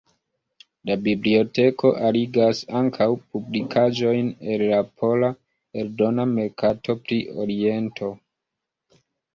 [0.89, 5.33] La biblioteko arigas ankaŭ publikaĵojn el la pola
[5.85, 8.15] eldona merkato pri Oriento.